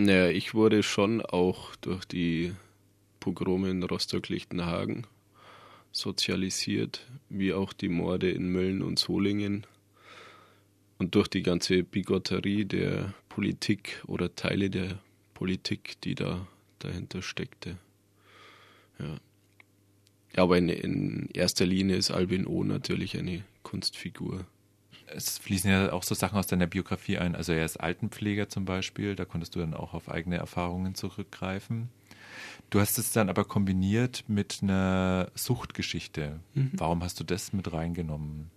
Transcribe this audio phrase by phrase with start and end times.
[0.00, 2.54] Naja, ich wurde schon auch durch die
[3.18, 5.08] Pogrome in Rostock-Lichtenhagen
[5.90, 9.66] sozialisiert, wie auch die Morde in Mölln und Solingen
[10.98, 15.00] und durch die ganze Bigotterie der Politik oder Teile der
[15.34, 16.46] Politik, die da
[16.78, 17.76] dahinter steckte.
[19.00, 19.16] Ja.
[20.36, 24.46] Aber in, in erster Linie ist Albin O natürlich eine Kunstfigur.
[25.06, 27.34] Es fließen ja auch so Sachen aus deiner Biografie ein.
[27.34, 31.88] Also er ist Altenpfleger zum Beispiel, da konntest du dann auch auf eigene Erfahrungen zurückgreifen.
[32.70, 36.40] Du hast es dann aber kombiniert mit einer Suchtgeschichte.
[36.54, 36.72] Mhm.
[36.74, 38.50] Warum hast du das mit reingenommen?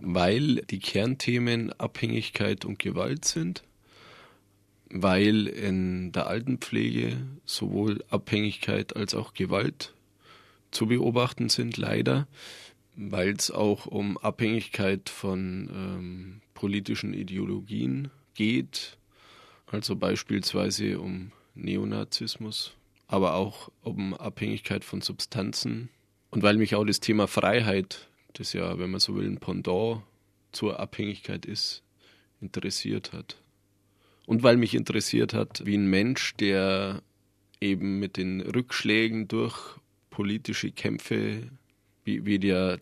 [0.00, 3.64] Weil die Kernthemen Abhängigkeit und Gewalt sind,
[4.90, 9.94] weil in der Altenpflege sowohl Abhängigkeit als auch Gewalt
[10.70, 12.26] zu beobachten sind, leider,
[12.98, 18.98] weil es auch um Abhängigkeit von ähm, politischen Ideologien geht,
[19.66, 22.76] also beispielsweise um Neonazismus
[23.08, 25.88] aber auch um Abhängigkeit von Substanzen.
[26.30, 30.02] Und weil mich auch das Thema Freiheit, das ja, wenn man so will, ein Pendant
[30.52, 31.82] zur Abhängigkeit ist,
[32.40, 33.40] interessiert hat.
[34.26, 37.02] Und weil mich interessiert hat, wie ein Mensch, der
[37.62, 39.56] eben mit den Rückschlägen durch
[40.10, 41.48] politische Kämpfe,
[42.08, 42.78] wie, wie der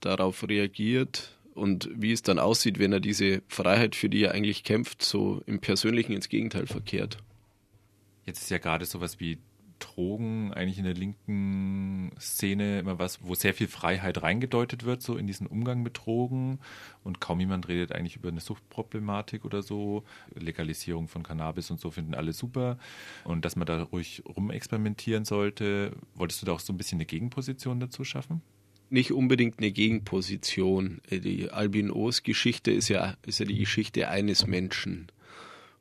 [0.00, 4.64] darauf reagiert und wie es dann aussieht, wenn er diese Freiheit, für die er eigentlich
[4.64, 7.18] kämpft, so im Persönlichen ins Gegenteil verkehrt.
[8.24, 9.38] Jetzt ist ja gerade sowas wie
[9.80, 15.16] Drogen eigentlich in der linken Szene immer was, wo sehr viel Freiheit reingedeutet wird, so
[15.16, 16.60] in diesen Umgang mit Drogen.
[17.02, 20.04] Und kaum jemand redet eigentlich über eine Suchtproblematik oder so.
[20.34, 22.78] Legalisierung von Cannabis und so finden alle super.
[23.24, 25.92] Und dass man da ruhig rumexperimentieren sollte.
[26.14, 28.42] Wolltest du da auch so ein bisschen eine Gegenposition dazu schaffen?
[28.90, 31.00] Nicht unbedingt eine Gegenposition.
[31.10, 35.06] Die Albinos-Geschichte ist ja, ist ja die Geschichte eines Menschen.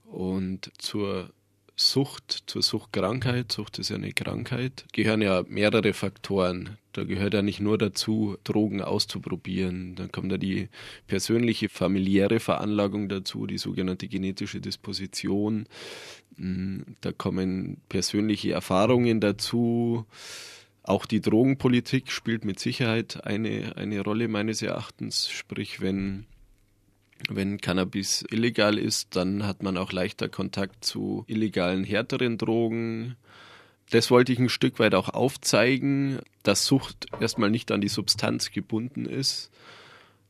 [0.05, 1.31] Und zur
[1.75, 6.77] Sucht, zur Suchtkrankheit, Sucht ist ja eine Krankheit, gehören ja mehrere Faktoren.
[6.91, 9.95] Da gehört ja nicht nur dazu, Drogen auszuprobieren.
[9.95, 10.67] Dann kommt ja die
[11.07, 15.67] persönliche, familiäre Veranlagung dazu, die sogenannte genetische Disposition.
[16.35, 20.05] Hm, da kommen persönliche Erfahrungen dazu.
[20.89, 25.29] Auch die Drogenpolitik spielt mit Sicherheit eine, eine Rolle meines Erachtens.
[25.29, 26.25] Sprich, wenn
[27.29, 33.17] wenn Cannabis illegal ist, dann hat man auch leichter Kontakt zu illegalen, härteren Drogen.
[33.91, 38.49] Das wollte ich ein Stück weit auch aufzeigen, dass Sucht erstmal nicht an die Substanz
[38.49, 39.51] gebunden ist.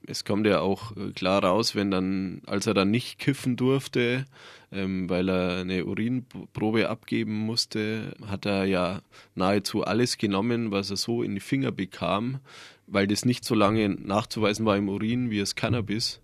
[0.07, 4.25] Es kommt ja auch äh, klar raus, wenn dann, als er dann nicht kiffen durfte,
[4.71, 9.01] ähm, weil er eine Urinprobe abgeben musste, hat er ja
[9.35, 12.39] nahezu alles genommen, was er so in die Finger bekam,
[12.87, 16.21] weil das nicht so lange nachzuweisen war im Urin wie das Cannabis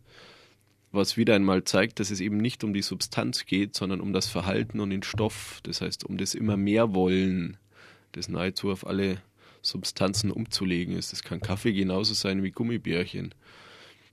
[0.96, 4.28] was wieder einmal zeigt, dass es eben nicht um die Substanz geht, sondern um das
[4.28, 5.60] Verhalten und den Stoff.
[5.64, 7.58] Das heißt, um das immer mehr Wollen,
[8.14, 9.22] das nahezu auf alle
[9.62, 11.12] Substanzen umzulegen ist.
[11.12, 13.34] Das kann Kaffee genauso sein wie Gummibärchen.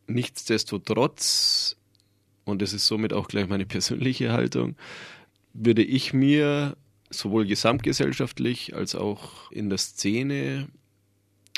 [0.07, 1.77] Nichtsdestotrotz,
[2.45, 4.77] und das ist somit auch gleich meine persönliche Haltung,
[5.53, 6.77] würde ich mir
[7.11, 10.69] sowohl gesamtgesellschaftlich als auch in der Szene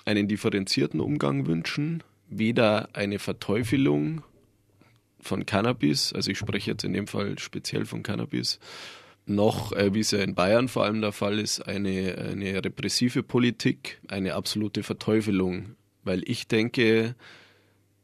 [0.05, 2.03] einen differenzierten Umgang wünschen.
[2.29, 4.23] Weder eine Verteufelung
[5.21, 8.59] von Cannabis, also ich spreche jetzt in dem Fall speziell von Cannabis,
[9.27, 13.23] noch, äh, wie es ja in Bayern vor allem der Fall ist, eine, eine repressive
[13.23, 15.77] Politik, eine absolute Verteufelung.
[16.03, 17.15] Weil ich denke,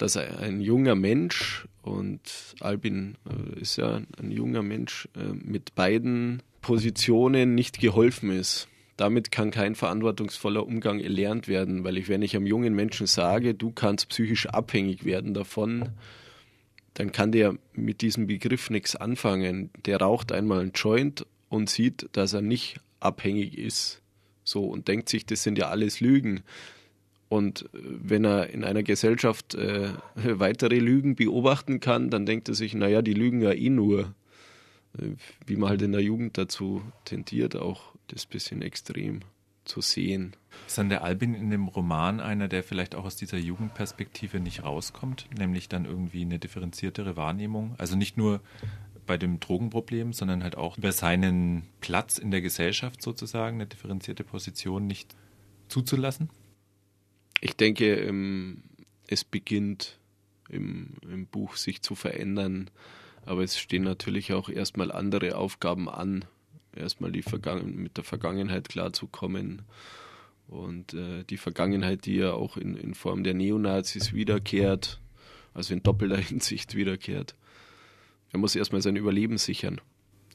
[0.00, 2.20] dass ein junger Mensch, und
[2.60, 8.66] Albin äh, ist ja ein junger Mensch, äh, mit beiden Positionen nicht geholfen ist.
[8.96, 13.54] Damit kann kein verantwortungsvoller Umgang erlernt werden, weil ich, wenn ich einem jungen Menschen sage,
[13.54, 15.90] du kannst psychisch abhängig werden davon,
[16.94, 19.70] dann kann der mit diesem Begriff nichts anfangen.
[19.84, 24.00] Der raucht einmal einen Joint und sieht, dass er nicht abhängig ist.
[24.44, 26.42] So und denkt sich, das sind ja alles Lügen.
[27.30, 32.54] Und äh, wenn er in einer Gesellschaft äh, weitere Lügen beobachten kann, dann denkt er
[32.54, 34.14] sich, naja, die lügen ja eh nur.
[34.98, 35.12] Äh,
[35.46, 39.20] wie man halt in der Jugend dazu tendiert, auch das bisschen extrem
[39.64, 40.34] zu sehen.
[40.66, 44.64] Ist dann der Albin in dem Roman einer, der vielleicht auch aus dieser Jugendperspektive nicht
[44.64, 47.76] rauskommt, nämlich dann irgendwie eine differenziertere Wahrnehmung?
[47.78, 48.40] Also nicht nur
[49.06, 54.24] bei dem Drogenproblem, sondern halt auch über seinen Platz in der Gesellschaft sozusagen, eine differenzierte
[54.24, 55.14] Position nicht
[55.68, 56.30] zuzulassen?
[57.40, 58.62] Ich denke, ähm,
[59.06, 59.98] es beginnt
[60.48, 62.70] im, im Buch sich zu verändern,
[63.24, 66.24] aber es stehen natürlich auch erstmal andere Aufgaben an
[66.74, 69.62] erstmal die Vergangen mit der Vergangenheit klarzukommen.
[70.46, 74.12] Und äh, die Vergangenheit, die ja auch in, in Form der Neonazis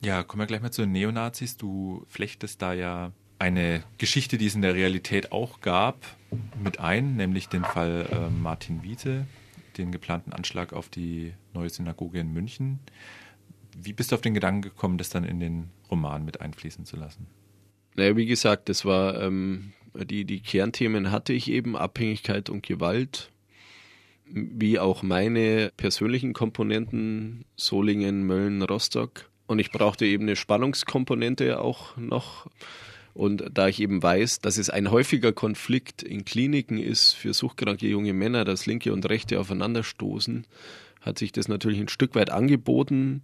[0.01, 1.57] Ja, kommen wir gleich mal zu den Neonazis.
[1.57, 5.97] Du flechtest da ja eine Geschichte, die es in der Realität auch gab,
[6.63, 9.25] mit ein, nämlich den Fall äh, Martin Wiese,
[9.77, 12.79] den geplanten Anschlag auf die neue Synagoge in München.
[13.77, 16.95] Wie bist du auf den Gedanken gekommen, das dann in den Roman mit einfließen zu
[16.95, 17.27] lassen?
[17.95, 19.73] Naja, wie gesagt, das war ähm,
[20.03, 23.31] die, die Kernthemen hatte ich eben, Abhängigkeit und Gewalt,
[24.25, 29.29] wie auch meine persönlichen Komponenten, Solingen, Mölln, Rostock.
[29.47, 32.47] Und ich brauchte eben eine Spannungskomponente auch noch.
[33.15, 37.87] Und da ich eben weiß, dass es ein häufiger Konflikt in Kliniken ist für suchtkranke
[37.87, 40.45] junge Männer, dass linke und rechte aufeinanderstoßen,
[40.99, 43.23] hat sich das natürlich ein Stück weit angeboten.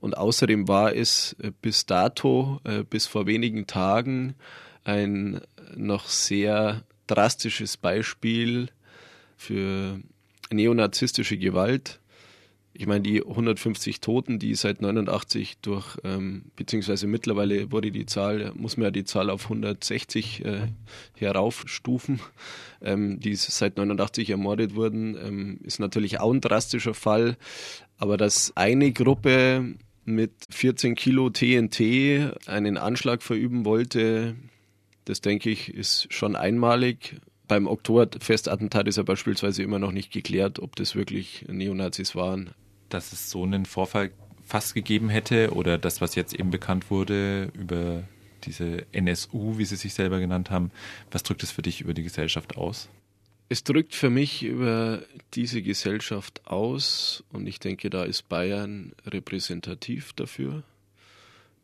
[0.00, 4.34] Und außerdem war es bis dato, äh, bis vor wenigen Tagen,
[4.82, 5.40] ein
[5.76, 8.70] noch sehr drastisches Beispiel
[9.36, 10.00] für
[10.50, 12.00] neonazistische Gewalt.
[12.74, 18.52] Ich meine, die 150 Toten, die seit 89 durch, ähm, beziehungsweise mittlerweile wurde die Zahl,
[18.54, 20.68] muss man ja die Zahl auf 160 äh,
[21.16, 22.20] heraufstufen,
[22.80, 27.36] ähm, die seit 89 ermordet wurden, ähm, ist natürlich auch ein drastischer Fall.
[27.96, 29.74] Aber dass eine Gruppe
[30.04, 34.36] mit 14 Kilo TNT einen Anschlag verüben wollte,
[35.04, 37.16] das denke ich, ist schon einmalig.
[37.48, 42.50] Beim Oktoberfestattentat ist ja beispielsweise immer noch nicht geklärt, ob das wirklich Neonazis waren.
[42.90, 44.10] Dass es so einen Vorfall
[44.44, 48.04] fast gegeben hätte oder das, was jetzt eben bekannt wurde über
[48.44, 50.70] diese NSU, wie sie sich selber genannt haben,
[51.10, 52.88] was drückt es für dich über die Gesellschaft aus?
[53.50, 55.02] Es drückt für mich über
[55.32, 60.64] diese Gesellschaft aus und ich denke, da ist Bayern repräsentativ dafür.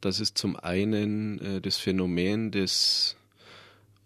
[0.01, 3.17] Das ist zum einen äh, das Phänomen des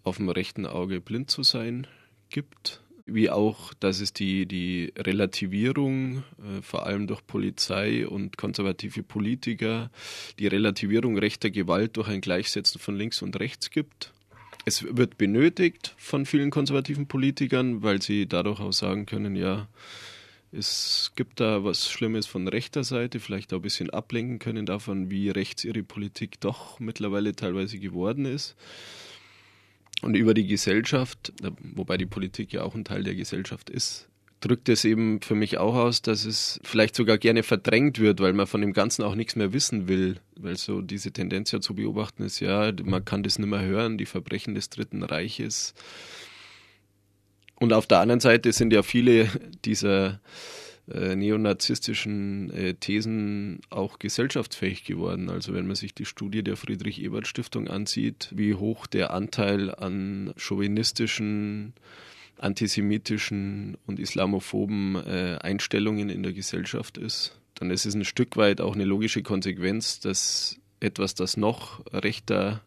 [0.09, 1.87] auf dem rechten Auge blind zu sein
[2.31, 9.03] gibt, wie auch, dass es die, die Relativierung, äh, vor allem durch Polizei und konservative
[9.03, 9.91] Politiker,
[10.39, 14.13] die Relativierung rechter Gewalt durch ein Gleichsetzen von links und rechts gibt.
[14.65, 19.69] Es wird benötigt von vielen konservativen Politikern, weil sie dadurch auch sagen können, ja,
[20.53, 25.11] es gibt da was Schlimmes von rechter Seite, vielleicht auch ein bisschen ablenken können davon,
[25.11, 28.57] wie rechts ihre Politik doch mittlerweile teilweise geworden ist
[30.03, 31.33] und über die Gesellschaft,
[31.75, 34.09] wobei die Politik ja auch ein Teil der Gesellschaft ist,
[34.41, 38.33] drückt es eben für mich auch aus, dass es vielleicht sogar gerne verdrängt wird, weil
[38.33, 40.21] man von dem Ganzen auch nichts mehr wissen will.
[40.37, 43.99] Weil so diese Tendenz ja zu beobachten ist, ja, man kann das nicht mehr hören,
[43.99, 45.75] die Verbrechen des Dritten Reiches.
[47.57, 49.29] Und auf der anderen Seite sind ja viele
[49.65, 50.21] dieser
[50.93, 55.31] äh, neonazistischen äh, Thesen auch gesellschaftsfähig geworden.
[55.31, 61.75] Also wenn man sich die Studie der Friedrich-Ebert-Stiftung ansieht, wie hoch der Anteil an chauvinistischen,
[62.39, 68.61] antisemitischen und islamophoben äh, Einstellungen in der Gesellschaft ist, dann ist es ein Stück weit
[68.61, 72.63] auch eine logische Konsequenz, dass etwas, das noch rechter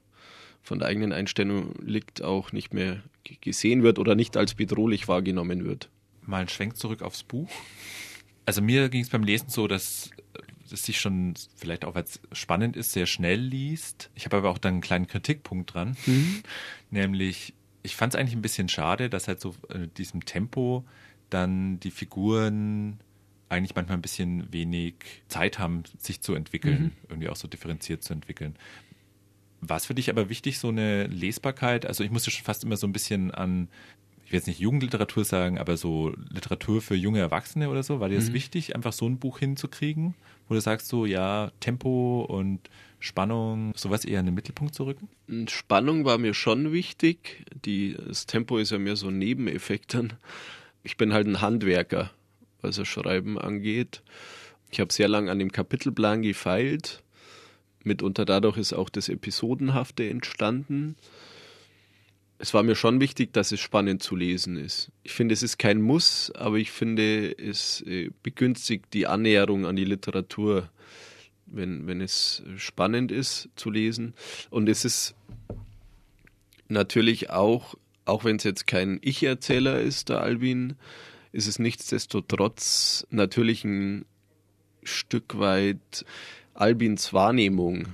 [0.62, 3.02] von der eigenen Einstellung liegt, auch nicht mehr
[3.42, 5.90] gesehen wird oder nicht als bedrohlich wahrgenommen wird.
[6.26, 7.50] Mal ein Schwenk zurück aufs Buch.
[8.52, 10.12] Also mir ging es beim Lesen so, dass
[10.70, 14.10] es sich schon vielleicht auch als spannend ist, sehr schnell liest.
[14.14, 16.44] Ich habe aber auch dann einen kleinen Kritikpunkt dran, mhm.
[16.90, 20.84] nämlich ich fand es eigentlich ein bisschen schade, dass halt so in diesem Tempo
[21.30, 23.00] dann die Figuren
[23.48, 24.96] eigentlich manchmal ein bisschen wenig
[25.30, 26.92] Zeit haben, sich zu entwickeln, mhm.
[27.08, 28.58] irgendwie auch so differenziert zu entwickeln.
[29.62, 31.86] War es für dich aber wichtig, so eine Lesbarkeit?
[31.86, 33.70] Also ich musste schon fast immer so ein bisschen an
[34.32, 38.08] ich will jetzt nicht Jugendliteratur sagen, aber so Literatur für junge Erwachsene oder so, war
[38.08, 38.36] dir das mhm.
[38.36, 40.16] wichtig, einfach so ein Buch hinzukriegen,
[40.48, 42.62] wo du sagst so, ja, Tempo und
[43.02, 45.10] Spannung, sowas eher in den Mittelpunkt zu rücken?
[45.50, 47.46] Spannung war mir schon wichtig.
[47.66, 50.14] Die, das Tempo ist ja mehr so ein Nebeneffekt dann.
[50.82, 52.12] Ich bin halt ein Handwerker,
[52.62, 54.02] was das Schreiben angeht.
[54.72, 57.04] Ich habe sehr lange an dem Kapitelplan gefeilt.
[57.84, 60.96] Mitunter dadurch ist auch das Episodenhafte entstanden
[62.42, 64.92] es war mir schon wichtig, dass es spannend zu lesen ist.
[65.04, 69.76] Ich finde, es ist kein Muss, aber ich finde, es äh, begünstigt die Annäherung an
[69.76, 70.68] die Literatur,
[71.46, 74.16] wenn, wenn es spannend ist zu lesen.
[74.50, 75.14] Und es ist
[76.68, 80.78] natürlich auch, auch wenn es jetzt kein Ich-Erzähler ist, der Albin,
[81.32, 84.06] ist es nichtsdestotrotz natürlich ein
[84.82, 86.06] Stück weit
[86.56, 87.90] Albins Wahrnehmung.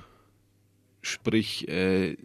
[1.02, 2.16] Sprich, äh,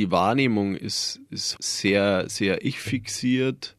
[0.00, 3.76] die Wahrnehmung ist, ist sehr, sehr ich-fixiert.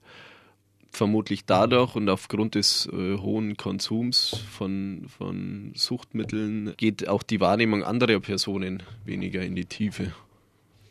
[0.92, 7.84] Vermutlich dadurch und aufgrund des äh, hohen Konsums von, von Suchtmitteln geht auch die Wahrnehmung
[7.84, 10.14] anderer Personen weniger in die Tiefe.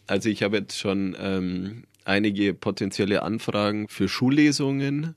[0.08, 5.14] Also ich habe jetzt schon ähm, einige potenzielle Anfragen für Schullesungen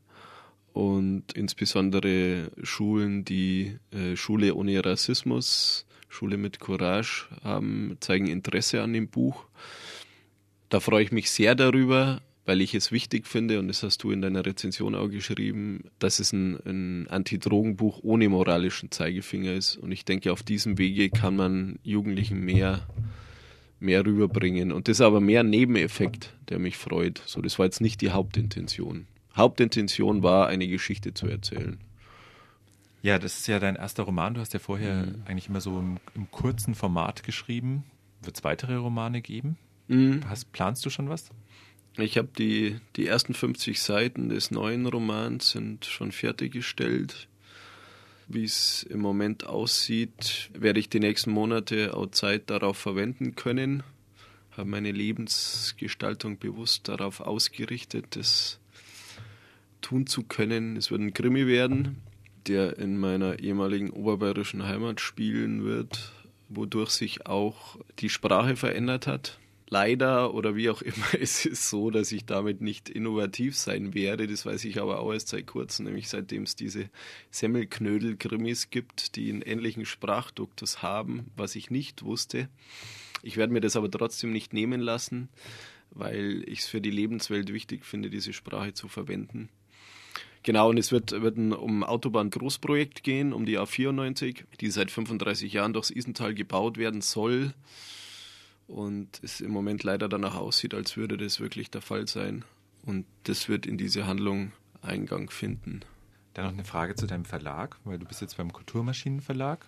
[0.74, 8.94] und insbesondere Schulen, die äh, Schule ohne Rassismus Schule mit Courage haben, zeigen Interesse an
[8.94, 9.46] dem Buch.
[10.74, 14.10] Da freue ich mich sehr darüber, weil ich es wichtig finde, und das hast du
[14.10, 19.78] in deiner Rezension auch geschrieben, dass es ein, ein Anti-Drogen-Buch ohne moralischen Zeigefinger ist.
[19.78, 22.88] Und ich denke, auf diesem Wege kann man Jugendlichen mehr,
[23.80, 24.72] mehr rüberbringen.
[24.72, 27.22] Und das ist aber mehr ein Nebeneffekt, der mich freut.
[27.28, 29.06] So, das war jetzt nicht die Hauptintention.
[29.38, 31.78] Hauptintention war, eine Geschichte zu erzählen.
[33.04, 34.34] Ja, das ist ja dein erster Roman.
[34.34, 35.22] Du hast ja vorher mhm.
[35.26, 37.84] eigentlich immer so im, im kurzen Format geschrieben.
[38.24, 39.60] Wird es weitere Romane geben?
[39.88, 40.22] Mhm.
[40.30, 41.30] Hast, planst du schon was?
[41.98, 47.28] Ich habe die, die ersten 50 Seiten des neuen Romans sind schon fertiggestellt.
[48.28, 53.84] Wie es im Moment aussieht, werde ich die nächsten Monate auch Zeit darauf verwenden können.
[54.58, 58.60] Habe meine Lebensgestaltung bewusst darauf ausgerichtet, das
[59.82, 60.78] tun zu können.
[60.78, 62.02] Es wird ein Krimi werden,
[62.48, 66.12] der in meiner ehemaligen oberbayerischen Heimat spielen wird,
[66.50, 69.38] wodurch sich auch die Sprache verändert hat
[69.74, 74.28] leider oder wie auch immer, es ist so, dass ich damit nicht innovativ sein werde.
[74.28, 76.90] Das weiß ich aber auch erst seit kurzem, nämlich seitdem es diese
[77.32, 82.50] Semmelknödel-Krimis gibt, die einen ähnlichen Sprachduktus haben, was ich nicht wusste.
[83.24, 85.30] Ich werde mir das aber trotzdem nicht nehmen lassen,
[85.90, 89.50] weil ich es für die Lebenswelt wichtig finde, diese Sprache zu verwenden.
[90.44, 95.52] Genau, und es wird, wird ein um Autobahn-Großprojekt gehen, um die A94, die seit 35
[95.52, 97.54] Jahren durchs Isental gebaut werden soll
[98.68, 102.46] und es im Moment leider danach aussieht, als würde das wirklich der Fall sein.
[102.86, 104.52] Und das wird in diese Handlung
[104.82, 105.82] Eingang finden.
[106.34, 109.66] Dann noch eine Frage zu deinem Verlag, weil du bist jetzt beim Kulturmaschinenverlag,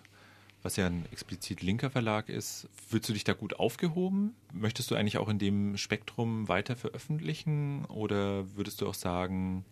[0.62, 2.68] was ja ein explizit linker Verlag ist.
[2.88, 4.34] Fühlst du dich da gut aufgehoben?
[4.52, 9.64] Möchtest du eigentlich auch in dem Spektrum weiter veröffentlichen oder würdest du auch sagen,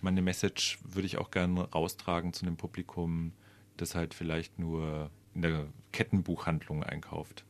[0.00, 3.32] meine Message würde ich auch gerne raustragen zu einem Publikum,
[3.76, 7.44] das halt vielleicht nur in der Kettenbuchhandlung einkauft?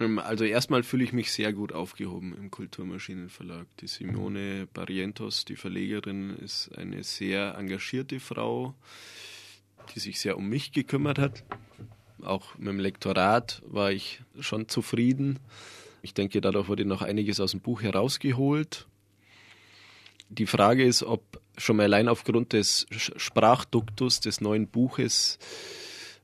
[0.00, 3.66] Also erstmal fühle ich mich sehr gut aufgehoben im Kulturmaschinenverlag.
[3.80, 8.74] Die Simone Barrientos, die Verlegerin, ist eine sehr engagierte Frau,
[9.94, 11.44] die sich sehr um mich gekümmert hat.
[12.22, 15.38] Auch mit dem Lektorat war ich schon zufrieden.
[16.00, 18.86] Ich denke, dadurch wurde noch einiges aus dem Buch herausgeholt.
[20.30, 25.38] Die Frage ist, ob schon mal allein aufgrund des Sprachduktus des neuen Buches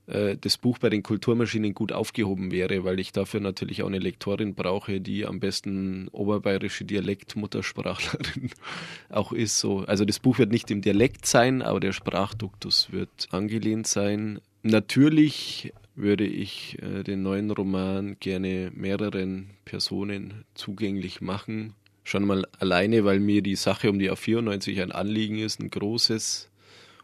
[0.06, 3.98] äh, das Buch bei den Kulturmaschinen gut aufgehoben wäre, weil ich dafür natürlich auch eine
[3.98, 8.50] Lektorin brauche, die am besten oberbayerische Dialektmuttersprachlerin
[9.08, 9.58] auch ist.
[9.58, 9.80] So.
[9.80, 14.40] Also das Buch wird nicht im Dialekt sein, aber der Sprachduktus wird angelehnt sein.
[14.62, 21.74] Natürlich würde ich äh, den neuen Roman gerne mehreren Personen zugänglich machen.
[22.04, 26.48] Schon mal alleine, weil mir die Sache um die A94 ein Anliegen ist, ein großes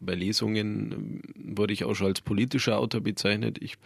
[0.05, 3.59] bei Lesungen ähm, wurde ich auch schon als politischer Autor bezeichnet.
[3.61, 3.77] Ich,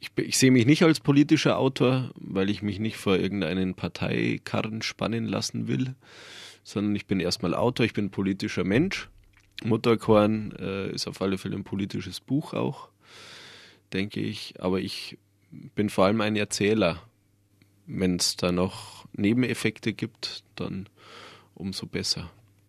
[0.00, 4.82] ich, ich sehe mich nicht als politischer Autor, weil ich mich nicht vor irgendeinen Parteikarren
[4.82, 5.94] spannen lassen will,
[6.64, 9.08] sondern ich bin erstmal Autor, ich bin politischer Mensch.
[9.64, 12.88] Mutterkorn äh, ist auf alle Fälle ein politisches Buch auch,
[13.92, 14.54] denke ich.
[14.60, 15.18] Aber ich
[15.50, 17.02] bin vor allem ein Erzähler.
[17.86, 20.88] Wenn es da noch Nebeneffekte gibt, dann
[21.54, 22.30] umso besser.